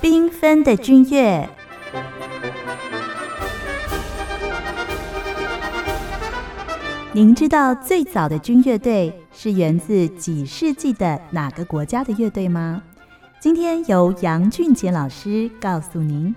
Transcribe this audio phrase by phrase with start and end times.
[0.00, 1.48] 缤纷的军乐。
[7.12, 12.82] 您知道最早的军乐队是源自几世纪的哪个国家的乐队吗？
[13.40, 16.34] 今天由杨俊杰老师告诉您。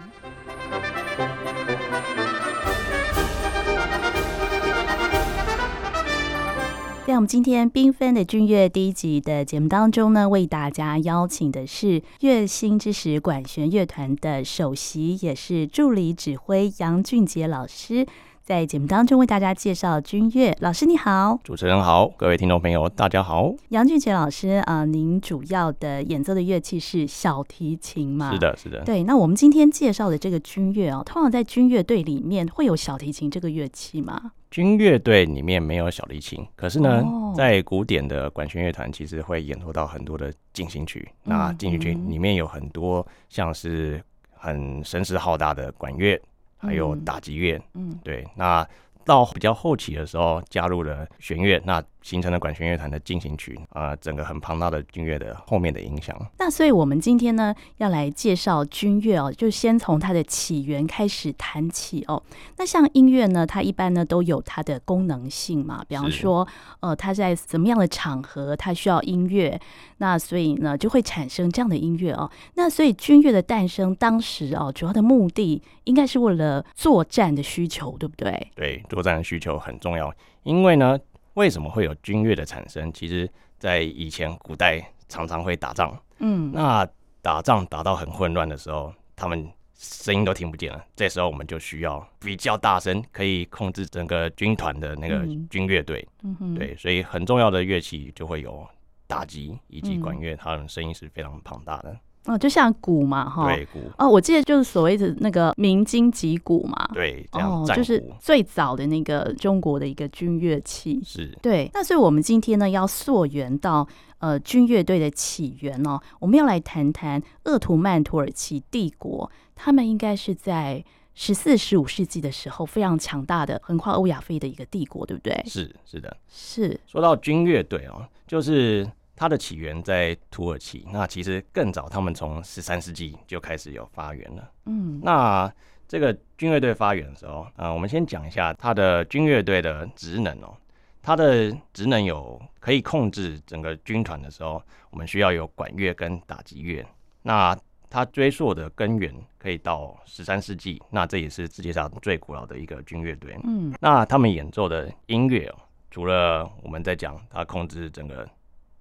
[7.21, 18.07] 我们今天缤纷的军乐第一集的节目当中呢，为大家邀请的是乐星之时管弦乐团的首席也是助理指挥杨俊杰老师。
[18.41, 23.53] 在节目当中为大家介绍军乐，老师你好，主持人好，各位听众朋友大家好。
[23.69, 28.31] 杨俊杰老师啊、呃，您主要的演奏的乐器是小提琴吗？
[28.33, 28.83] 是的，是的。
[28.83, 34.31] 对，那我们今天介绍的这个军乐哦，通常在军乐队里面会有小提琴这个乐器吗？
[34.51, 41.09] 军乐队里面没有小提琴，可是呢，哦、在古典的管弦乐团其实会演奏到很多的进行曲。
[41.23, 43.99] 嗯、那进行曲里面有很多像是
[44.35, 46.21] 很声势浩大的管乐。
[46.63, 48.63] 还有打击乐，嗯，对，那
[49.03, 56.15] 到比较后期的时候，加入了弦乐，那形成了管弦乐团的进行曲，啊、呃，整个很庞大的军乐的后面的影响。
[56.37, 62.21] 那所以，我们今天呢，要来介绍军乐哦，就先从它的起源开始谈起哦。
[62.57, 66.47] 那像音乐呢，它一般呢都有它的功能性嘛，比方说，
[66.79, 69.59] 呃，它在怎么样的场合，它需要音乐，
[69.97, 72.29] 那所以呢，就会产生这样的音乐哦。
[72.55, 78.51] 那所以，军乐的诞生，当时哦，主要的目的应该是为了作战的需求，对不对？
[78.55, 80.11] 对，作战的需求很重要，
[80.43, 80.97] 因为呢。
[81.35, 82.91] 为什么会有军乐的产生？
[82.91, 86.87] 其实，在以前古代常常会打仗，嗯，那
[87.21, 90.85] 打仗打到很混乱的时候，他们声音都听不见了。
[90.95, 96.07] 这时候我们就需要比较大声，可以控制整个军团的那个军乐队，
[96.55, 98.67] 对，所以很重要的乐器就会有
[99.07, 101.97] 打击以及管乐，它的声音是非常庞大的。
[102.25, 103.79] 哦，就像鼓嘛，哈，对，鼓。
[103.97, 111.67] 哦，我记得就是所谓的那个鸣金击鼓嘛，对，这样，哦，就是最早的那个中国的一个军乐器，是对。
[111.73, 113.87] 那所以我们今天呢，要溯源到
[114.19, 125.43] 呃军乐队的起源哦，我们要来谈谈鄂图曼土耳其帝国，他们应该是在十四、十五世纪的时候非常强大的，横跨欧亚非的一个帝国，对不对？
[125.47, 126.79] 是，是的，是。
[126.85, 128.87] 说到军乐队哦，就是。
[129.21, 134.51] 它的起源在土耳其，那其实更早，他们从十三世纪就开始有发源了。
[134.65, 135.53] 嗯，那
[135.87, 140.57] 这个军乐队发源的时候，啊、呃，我们先讲一下它的军乐队的职能哦。
[141.03, 146.83] 它的职能有可以控制整个军团的时候，我们需要有管乐跟打击乐。
[147.21, 147.55] 那
[147.91, 153.37] 它追溯的根源可以到十三世纪，那这也是世界上最古老的一个军乐队。
[153.43, 155.55] 嗯，那他们演奏的音乐哦，
[155.91, 158.27] 除了我们在讲它控制整个。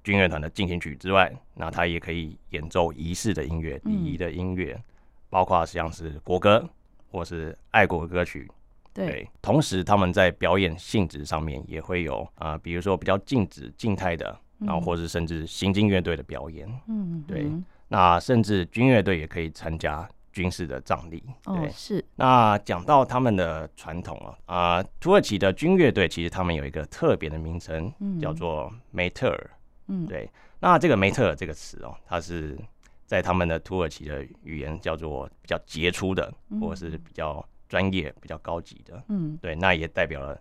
[0.02, 4.82] 军乐团的进行曲之外，那它也可以演奏仪式的音乐、礼仪的音乐，嗯、
[5.28, 6.68] 包括像是国歌
[7.10, 8.50] 或是爱国歌曲。
[8.92, 16.68] 对，对，同时他们在表演性质上面也会有啊、呃，比如说比较静止、静态的，然后或是甚至行进乐队的表演。
[16.88, 17.50] 嗯，对。
[17.86, 21.22] 那甚至军乐队也可以参加军事的葬礼。
[21.44, 22.04] 对，哦、是。
[22.16, 29.50] 那讲到他们的传统啊，啊、呃，土耳其的军乐队其实他们有一个特别的名称，嗯、叫做梅特尔。
[29.90, 30.30] 嗯，对，
[30.60, 32.56] 那这个梅特尔这个词哦，它是
[33.06, 39.02] 在他们的土耳其的语言叫做比较杰出的，或者是比较专业、比较高级的。
[39.08, 40.40] 嗯，对，那也代表了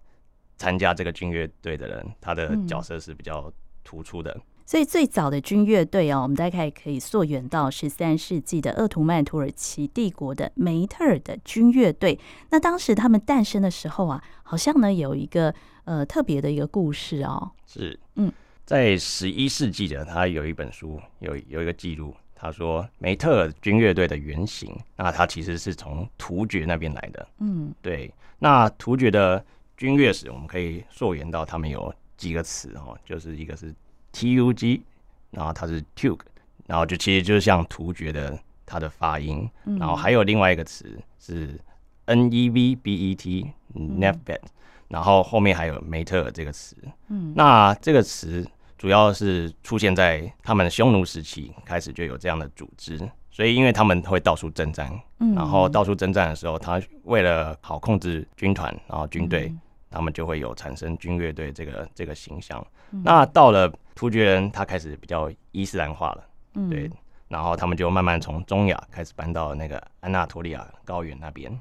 [0.55, 3.51] 参加这个军乐队的人，他的角色是比较
[3.83, 4.39] 突出的。
[4.67, 12.19] 所以最早的军乐队哦，我们大概可以溯源到十三世纪的鄂图曼土耳其帝国的梅特尔的军乐队。
[12.51, 15.51] 那当时他们诞生的时候啊，好像呢有一个
[15.85, 17.49] 呃特别的一个故事哦。
[17.65, 18.31] 是，嗯。
[18.69, 27.28] 在十一世纪的，他有一本书，有有一个记录，他说梅特尔军乐队的原型，那他其实是从突厥那边来的。
[27.40, 28.13] 嗯，对。
[28.38, 29.44] 那突厥的
[29.75, 33.74] 军乐史，我们可以溯源到他们有几个词哦，就是一个是
[34.12, 34.83] T U G，
[35.31, 36.19] 然后它是 Tug，
[36.68, 38.38] 然后就其实就是像突厥的
[38.68, 39.50] 它的发音，
[39.80, 41.60] 然后还有另外一个词是
[42.06, 44.42] N E V B E T，Nevbet，
[44.89, 46.75] 然后后面还有梅特尔这个词。
[47.07, 48.48] 嗯，那这个词。
[48.79, 52.97] 主要是出现在他们的匈奴时期开始就有这样的组织，
[53.29, 54.89] 所以因为他们会到处征战，
[55.19, 55.35] 嗯。
[55.35, 59.53] 然后到处征战的时候，他为了好控制军团，然后军队，
[59.91, 62.65] 他们就会有产生军乐队这个这个形象。
[62.89, 66.23] 那到了突厥人，他开始比较伊斯兰化了，
[66.69, 66.89] 对，
[67.27, 71.51] 然后他们就慢慢从中亚开始搬到那个安纳托利亚高原那边，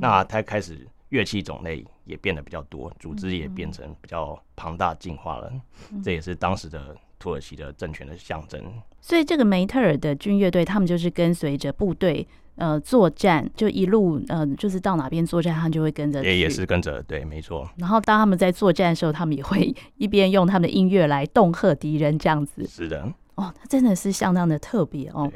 [0.00, 0.88] 那他开始。
[1.12, 5.52] 乐器种类也变得比较多，组织也变成比较庞大进化了，
[6.02, 8.58] 这也是当时的土耳其的政权的象征。
[8.98, 12.26] 所以这个梅特尔的军乐队，他们就是跟随着部队
[12.56, 16.24] 呃作战，就一路呃就是到哪边作战，他们就会跟着。
[16.24, 17.68] 也也是跟着，对，没错。
[17.76, 22.66] 然后当他们在作战的时候，他们也会 一边用他们的音乐来恫吓敌人，这样子。
[22.66, 23.06] 是的。
[23.34, 25.30] 哦，他真的是相当的特别哦。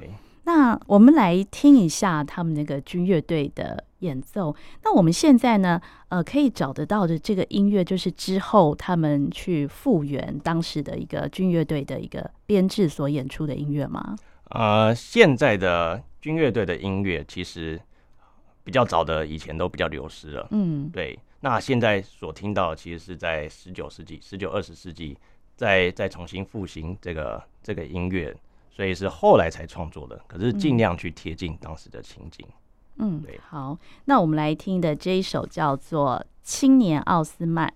[0.47, 4.55] 那我们来听一下他们那个军乐队的演奏。
[4.85, 14.15] 那我们现在呢，呃，可以找得到的这个音乐，就是之后他们去复原当时的一个军乐队的一个编制所演出的音乐吗？
[14.51, 17.81] 呃，现在的军乐队的音乐其实
[18.63, 20.47] 比较早的以前都比较流失了。
[20.53, 21.19] 嗯，对。
[21.41, 25.19] 那现在所听到的，其实是在十九世纪、十九二十世纪，
[25.57, 28.33] 再再重新复兴这个这个音乐。
[28.77, 32.47] 所以是后来才创作的，可是尽量去贴近当时的情景。
[32.99, 33.41] 嗯，对。
[33.49, 37.73] 好，那我们来听的这一首叫做《青年奥斯曼》。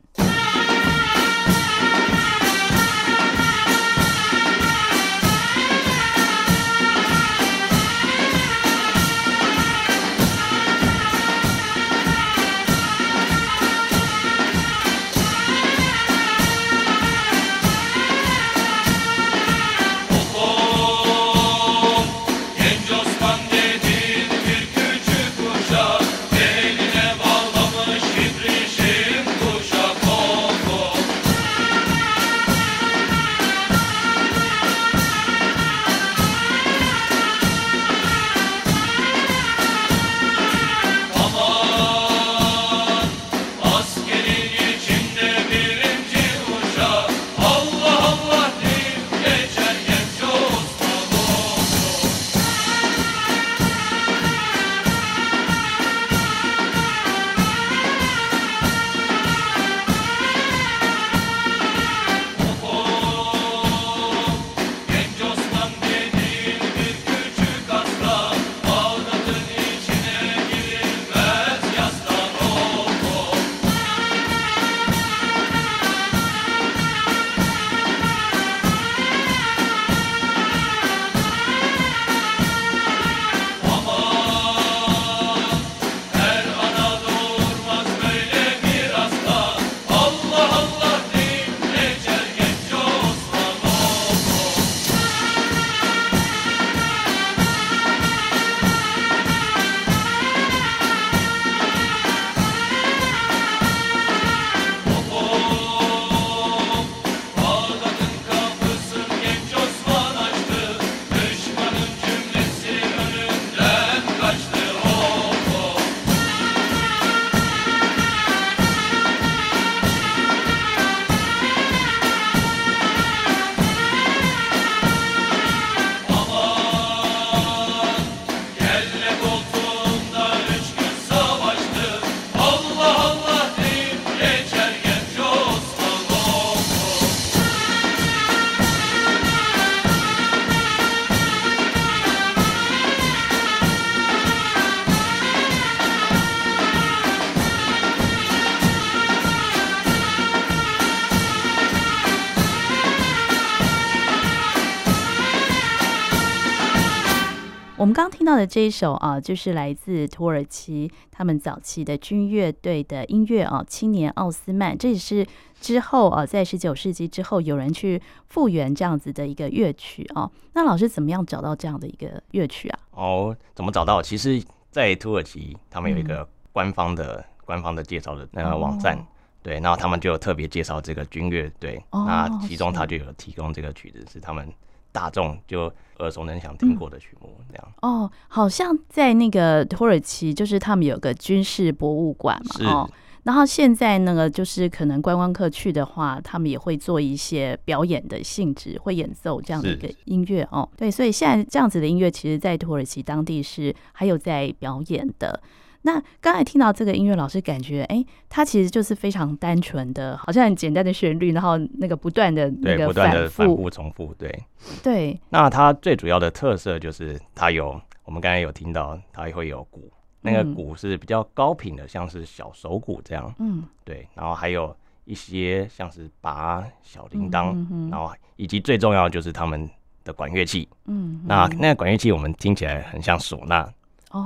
[158.01, 164.73] 刚听到的这一首啊，就是来自土耳其他们早期的军乐队的音乐啊，《青年奥斯曼》。
[164.79, 165.27] 这也是
[165.61, 170.31] 之后啊，在十九世纪之后，有人去复原这样子的一个乐曲啊。
[170.55, 172.79] 那老师怎么样找到这样的一个乐曲啊？
[172.93, 174.01] 哦，怎么找到？
[174.01, 179.05] 其实，在土耳其，他们有一个官方的、嗯、官方的介绍的那个网站，哦、
[179.43, 184.51] 对，然后他们就有特别介绍这个军乐队，哦、那其中他就有提供这个曲子，是他们。
[184.93, 192.65] 大众就耳熟能详听过的曲目，这样、嗯、哦，好像在那个土耳其，就是他们有个军事博物馆嘛，是。
[192.65, 192.91] 哦，
[193.25, 205.41] 然后现在那个就是可能观光客去的话，他们也会做一些表演的性质，会演奏这样的一个音乐哦，对，所以现在这样子的音乐，其实，在土耳其当地是还有在表演的。
[205.83, 214.45] 那刚才听到这个音乐，老师感觉，哎，它其实就是非常单纯的，好像很简单的旋律，然后那个不断的那个不断的反复重复，对
[214.83, 215.19] 对。
[215.31, 224.07] 那它最主要的特色就是它有，我们刚才有听到，它也会有鼓，那个鼓是比较高频的，像是小手鼓这样，嗯，对。
[224.15, 227.57] 然后还有一些像是拔小铃铛，
[227.91, 229.67] 然后以及最重要的就是他们
[230.05, 233.67] 的管乐器，嗯，那那个管乐器我们听起来很像唢呐。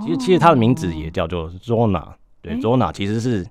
[0.03, 3.47] 其实，其实它的名字也叫做 Zurna，对，Zurna 其实是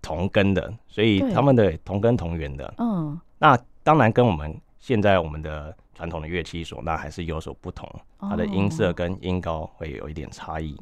[0.00, 2.72] 同根的，所以他们的同根同源的。
[2.78, 7.88] 嗯，那当然跟我们现在我们的传统的乐器唢呐还是有所不同，
[8.20, 10.76] 它的音色跟音高会有一点差异。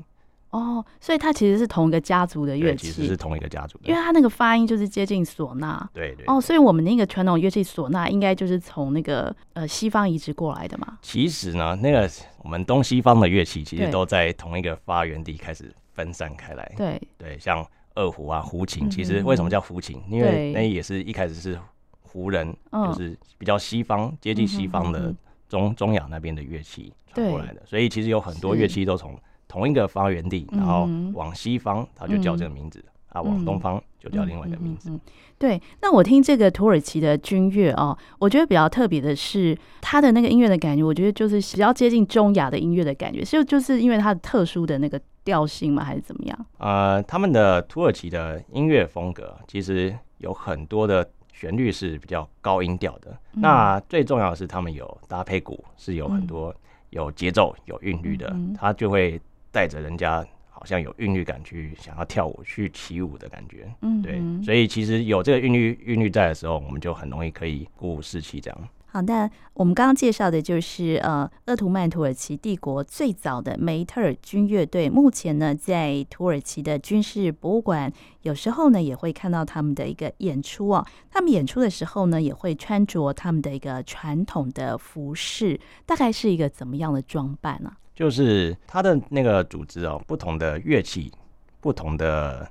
[0.50, 5.88] 哦，所以它其实是同一个家族的乐器，其实是同一个家族的，因为它那个发音就是接近唢呐。
[5.94, 6.24] 对对。
[6.26, 10.98] 哦，所以我们那个传统乐器唢呐，应该就是从那个呃西方移植过来的嘛。
[11.02, 12.10] 其实呢，那个
[12.42, 16.72] 我们东西方的乐器其实都在同一个发源地开始分散开来。
[16.76, 17.64] 对对，像
[17.94, 20.02] 二胡啊、胡琴，其实为什么叫胡琴？
[20.08, 21.56] 嗯、因为那也是一开始是
[22.00, 25.14] 胡人，就是比较西方、接近西方的
[25.48, 29.16] 中中亚那边的乐器传过来的，所以其实有很多乐器都从。
[29.50, 32.78] 同一个发源地，然后往西方，它就叫这个名字、
[33.12, 34.90] 嗯、啊；往东方就叫另外一个名字。
[34.90, 35.00] 嗯嗯嗯嗯、
[35.36, 46.46] 对，那我听这个土耳其的军乐哦，我觉得比较特别的是它的那个音乐的感觉，我觉得就是比较接近中亚的音乐的感觉，就就是因为它的特殊的那个调性吗，还是怎么样？
[46.58, 56.54] 呃，他们的土耳其的音乐风格其实有很多的旋律是比较高音调的、嗯，那最重要的是他们有搭配鼓，是有很多
[56.90, 59.20] 有节奏、有韵律的，它就会。
[59.52, 68.68] 带着人家好像有韵律感去想要跳舞去起舞的感觉，嗯，对，所以其实有这个韵律韵律在的时候，我们就很容易可以鼓舞士气这样。
[68.92, 77.92] 好，那我们刚刚介绍的就是呃，鄂图曼土耳其帝国最早的梅特尔军乐队，目前呢在土耳其的军事博物馆，
[78.22, 80.84] 有时候呢也会看到他们的一个演出哦。
[81.08, 87.72] 他们演出的时候呢，也会穿着他们的一个传统的服饰，大概是一个怎么样的装扮呢？
[88.00, 91.12] 就是他的那个组织哦，不同的乐器，
[91.60, 92.50] 不同的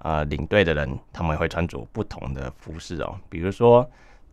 [0.00, 3.18] 呃领队的人，他们会穿着不同的服饰哦。
[3.28, 3.84] 比如说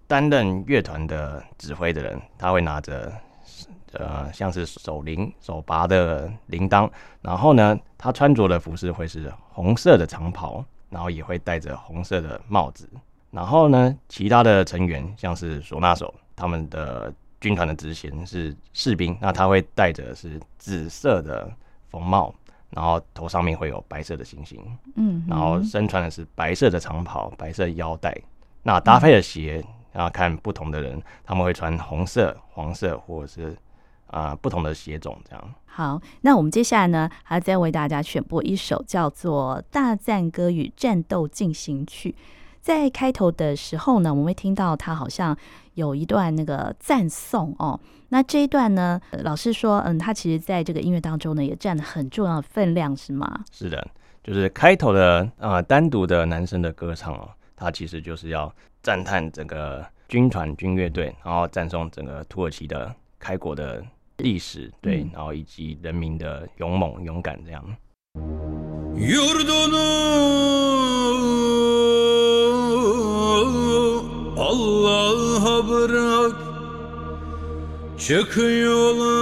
[0.06, 3.12] 担任乐团的指挥的人，他会拿着
[3.94, 6.88] 呃像是手铃、手拔的铃铛，
[7.24, 12.88] 然后呢，他穿着的服饰会是红色的长袍，然后也会戴着红色的帽子。
[13.32, 17.12] 然后呢，其他的成员像是唢呐手，他们的。
[17.42, 21.52] 军团的执行是士兵，那他会戴着是紫色的
[21.90, 22.34] 风帽，
[22.70, 24.64] 然后头上面会有白色的星星，
[24.96, 28.16] 嗯，然后身穿的是白色的长袍，白色腰带，
[28.64, 33.58] 那搭配的鞋，然后看不同的人，他们会穿红色、黄色，或者是
[34.08, 35.54] 啊、呃、不同的鞋种这样。
[35.66, 42.12] 好，那我们接下来呢，还要再为大家选播一首叫做《大赞歌与战斗进行曲》。
[42.62, 45.36] 在开头的时候呢，我们会听到他好像
[45.74, 47.80] 有一段那个赞颂哦。
[48.10, 53.44] 那这一段呢，老师说，嗯，他其实在这个音乐当中呢，也占了很重要的分量，是吗？
[53.52, 53.88] 是的，
[54.24, 63.82] 就是开头的啊、呃，单独的男生的歌唱哦，他其实就是要赞叹整个军团军乐队，然后赞颂整个土耳其的开国的
[64.18, 67.64] 历史，对，然后以及人民的勇猛勇敢这样。
[68.16, 68.92] 嗯
[74.42, 76.36] Allah'a bırak
[78.00, 79.22] Çık yola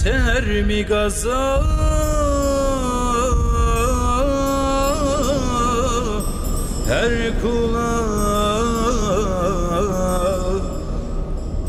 [0.00, 1.60] eser mi gaza
[6.88, 7.94] Her kula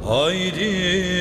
[0.09, 1.18] Haydi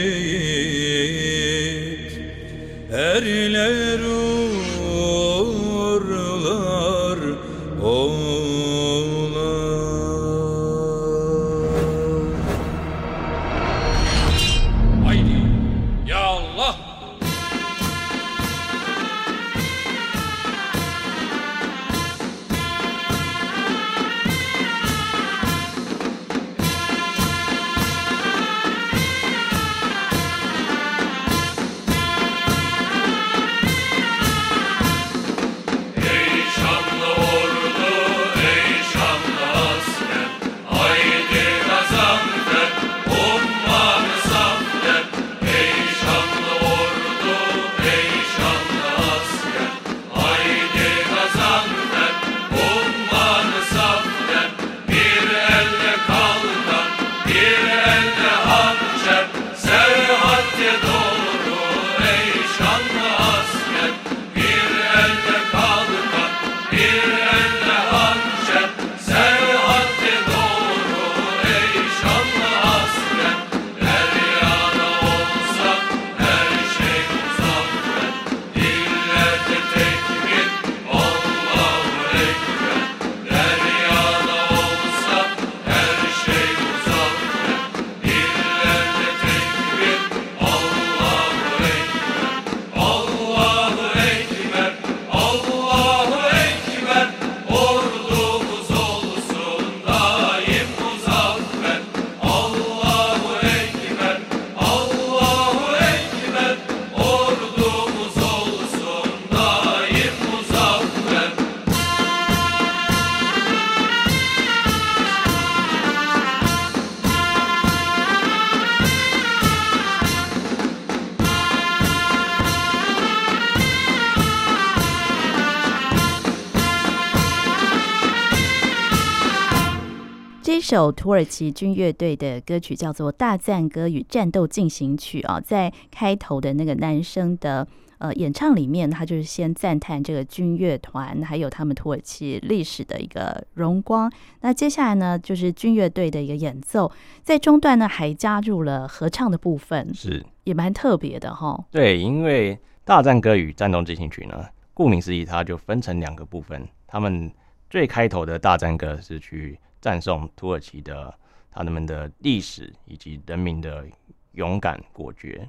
[130.68, 137.66] 首土耳其军乐队的歌曲叫做《大赞歌与战斗进行曲》啊，在开头的那个男生的
[138.00, 144.12] 呃演唱里面，他就是先赞叹这个军乐团还有他们土耳其历史的一个荣光。
[144.42, 146.92] 那接下来呢，就是军乐队的一个演奏，
[147.24, 151.64] 在中段呢还加入了合唱的部分，是也蛮特别的哈。
[151.72, 156.68] 对，因为《大战歌与战斗进行曲》呢，顾名思义，它就分成两个部分。
[156.86, 157.32] 他们
[157.70, 159.58] 最开头的大战歌是去。
[159.88, 161.18] 赞颂土耳其的
[161.50, 163.86] 他们的历史以及人民的
[164.34, 165.48] 勇敢果决。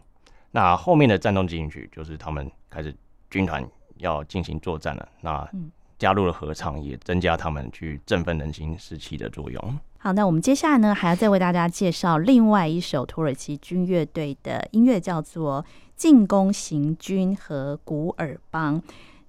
[0.53, 2.95] 那后面的战斗进行曲就是他们开始
[3.29, 5.09] 军团要进行作战了。
[5.23, 5.51] 那
[5.99, 9.79] 加入了合唱，也增加他们去振奋人心士气的作用。
[9.99, 15.61] 好，那我们接下来呢，还要再为大家介绍另外一首土耳其军乐队的音乐，叫做
[15.97, 18.81] 《进攻行军和古尔邦》。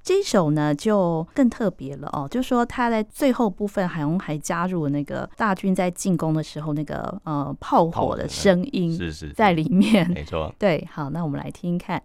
[0.01, 10.54] 这一首呢就更特别了哦，就是说他在最后部分好像还加入了那个大军在进攻的时候那个呃炮火的声音，是是在里面，没错。
[10.58, 12.02] 对，好，那我们来听听看。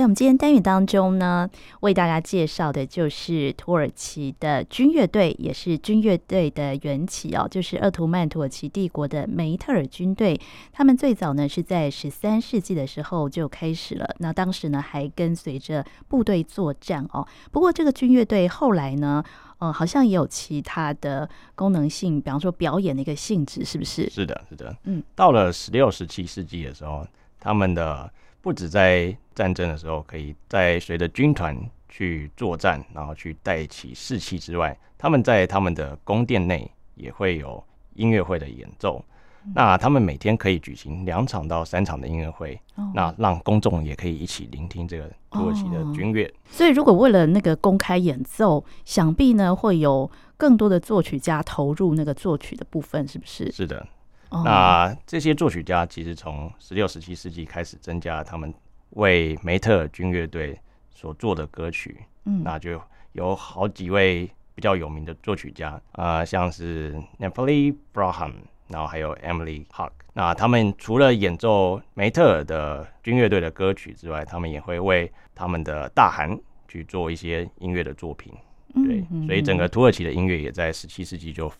[0.00, 1.46] 在我们今天单元当中呢，
[1.80, 10.40] 为大家介绍的就是土耳其的军乐队，也是军乐队的缘起哦，就是鄂图曼土耳其帝国的梅特尔军队。
[10.72, 17.28] 他们最早呢是在十三世纪的时候就开始了，那当时呢还跟随着部队作战哦。
[17.52, 19.22] 不过这个军乐队后来呢，
[19.58, 24.08] 呃，好像也有其他的功能性，比方说表演的一个性质，是不是？
[24.08, 24.74] 是的，是的。
[24.84, 27.06] 嗯，到了十六、十七世纪的时候，
[27.38, 28.10] 他们的。
[28.42, 31.56] 不止在战争的时候，可以在随着军团
[31.88, 37.62] 去作战，然后去带起士气之外，他们在他们的宫殿内也会有
[37.94, 39.04] 音乐会的演奏。
[39.44, 46.30] 嗯、那他们每天可以举行两场到三场的音乐会，哦、那让公众也可以一起聆听这个土耳其的军乐。
[46.50, 53.50] 所以，如果为了那个公开演奏，想必呢会有更多的作曲家投入那个作曲的部分，是不是？
[53.50, 53.86] 是的。
[54.30, 58.52] 那这些作曲家其实从十六、十七世纪开始增加他们
[58.90, 60.58] 为梅特尔军乐队
[60.94, 62.80] 所做的歌曲，嗯，那就
[63.12, 68.34] 有好几位比较有名的作曲家啊、呃，像是 Napoli Braham，
[68.68, 69.90] 然后还有 Emily Hack。
[70.12, 76.38] 那他们除了演奏梅特尔的军乐队的歌曲之外，他们也会为他们的大汗
[76.68, 78.32] 去做一些音乐的作品。
[78.74, 81.50] 对，所以整个土耳其的音乐也在十七世纪就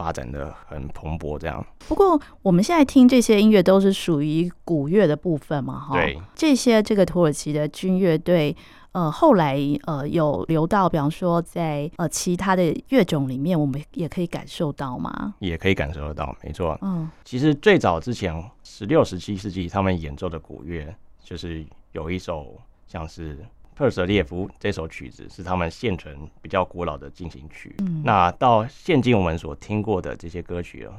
[0.00, 1.38] 发展的很蓬勃。
[1.38, 5.94] 这样，不过我们现在听这些音乐都是属于古乐的部分嘛，哈。
[5.94, 8.56] 对，这些这个土耳其的军乐队，
[8.92, 15.34] 呃，后来呃有流到，比方说在呃其他的乐种里面，我们也可以感受到吗？
[15.40, 16.78] 也可以感受得到，没错。
[16.80, 18.32] 嗯，其实最早之前，
[18.62, 23.38] 十六、十七世纪他们演奏的古乐，就是有一首像是。
[23.80, 27.74] 赫舍列夫这首曲子是他们现存比较古老的进行曲。
[27.78, 30.92] 嗯，那到现今我们所听过的这些歌曲啊，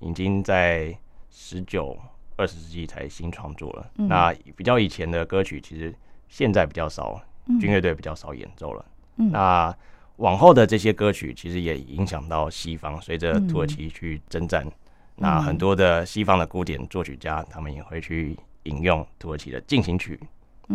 [0.00, 0.94] 已经在
[1.30, 1.98] 十九、
[2.36, 3.90] 二十世纪才新创作了。
[3.96, 4.06] 嗯。
[4.06, 5.94] 那比较以前的歌曲，其实
[6.28, 7.18] 现在比较少，
[7.58, 8.84] 军乐队比较少演奏了。
[9.16, 9.30] 嗯。
[9.32, 9.74] 那
[10.16, 14.70] 往后的这些歌曲，其实也影响到西方，随着土耳其去征战，
[15.14, 20.20] 那很多的西方的古典作曲家，他们也会去引用土耳其的进行曲。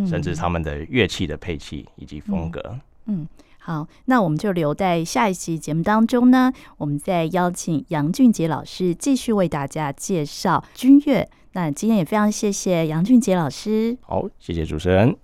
[0.05, 2.61] 甚至他们的乐器的配器以及风格。
[3.05, 3.27] 嗯，嗯，
[3.59, 11.29] 好，那我们就留在下一期节目当中呢，我们再邀请杨俊杰老师继续为大家介绍军乐。
[11.53, 13.97] 那今天也非常谢谢杨俊杰老师。
[14.01, 15.15] 好，谢谢主持人。